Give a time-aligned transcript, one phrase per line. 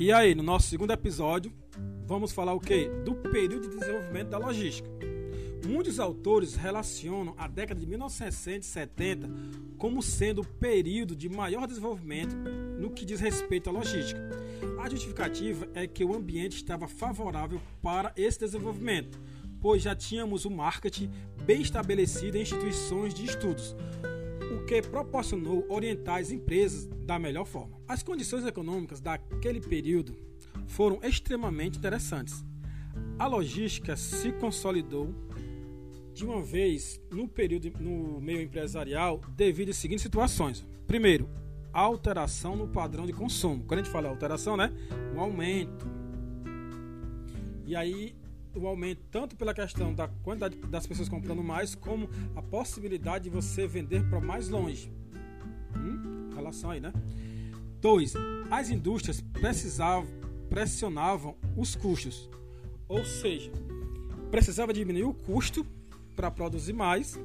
[0.00, 1.52] E aí, no nosso segundo episódio,
[2.06, 2.88] vamos falar o quê?
[3.04, 4.88] Do período de desenvolvimento da logística.
[5.66, 9.28] Muitos autores relacionam a década de 1970
[9.76, 12.36] como sendo o período de maior desenvolvimento
[12.78, 14.20] no que diz respeito à logística.
[14.80, 19.20] A justificativa é que o ambiente estava favorável para esse desenvolvimento,
[19.60, 21.10] pois já tínhamos o marketing
[21.44, 23.74] bem estabelecido em instituições de estudos,
[24.68, 27.80] que proporcionou orientar as empresas da melhor forma.
[27.88, 30.14] As condições econômicas daquele período
[30.66, 32.44] foram extremamente interessantes.
[33.18, 35.14] A logística se consolidou
[36.12, 40.66] de uma vez no período no meio empresarial devido às seguintes situações.
[40.86, 41.30] Primeiro,
[41.72, 43.64] alteração no padrão de consumo.
[43.64, 44.70] Quando a gente fala alteração, né?
[45.16, 45.86] Um aumento.
[47.64, 48.14] E aí
[48.54, 53.30] o aumento tanto pela questão da quantidade das pessoas comprando mais, como a possibilidade de
[53.30, 54.92] você vender para mais longe.
[55.76, 56.30] Hum?
[56.34, 56.92] Relação aí, né?
[57.80, 58.14] Dois,
[58.50, 60.08] as indústrias precisavam,
[60.48, 62.28] pressionavam os custos,
[62.88, 63.52] ou seja,
[64.30, 65.64] precisava diminuir o custo
[66.16, 67.18] para produzir mais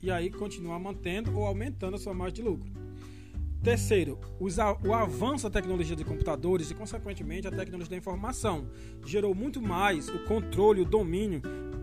[0.00, 2.87] e aí continuar mantendo ou aumentando a sua margem de lucro.
[3.62, 8.70] Terceiro, o avanço da tecnologia de computadores e, consequentemente, a tecnologia da informação
[9.04, 11.42] gerou muito mais o controle, o domínio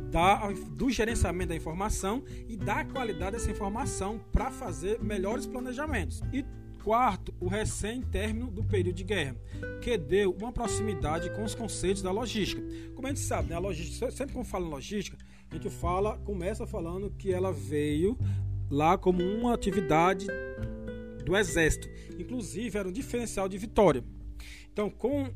[0.09, 6.21] da, do gerenciamento da informação e da qualidade dessa informação para fazer melhores planejamentos.
[6.31, 6.45] E
[6.81, 9.35] quarto, o recém-término do período de guerra,
[9.81, 12.63] que deu uma proximidade com os conceitos da logística.
[12.93, 15.17] Como a gente sabe, né, a logística, sempre que fala em logística,
[15.51, 18.17] a gente fala, começa falando que ela veio
[18.69, 20.27] lá como uma atividade
[21.25, 21.89] do exército.
[22.17, 24.03] Inclusive, era um diferencial de vitória.
[24.71, 25.33] Então, com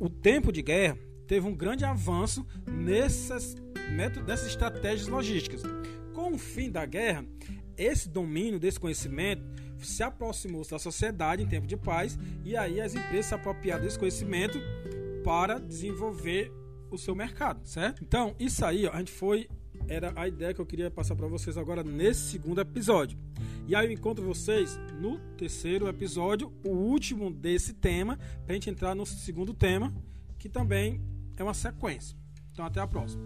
[0.00, 3.54] o tempo de guerra, teve um grande avanço nessas,
[4.26, 5.62] nessas estratégias logísticas.
[6.12, 7.24] Com o fim da guerra,
[7.76, 9.42] esse domínio desse conhecimento
[9.78, 13.98] se aproximou da sociedade em tempo de paz e aí as empresas se apropriaram desse
[13.98, 14.58] conhecimento
[15.24, 16.52] para desenvolver
[16.90, 18.04] o seu mercado, certo?
[18.04, 19.48] Então, isso aí, ó, a gente foi
[19.88, 23.18] era a ideia que eu queria passar para vocês agora nesse segundo episódio.
[23.66, 28.68] E aí eu encontro vocês no terceiro episódio, o último desse tema, para a gente
[28.68, 29.92] entrar no segundo tema,
[30.38, 31.00] que também
[31.36, 32.16] é uma sequência.
[32.52, 33.22] Então até a próxima.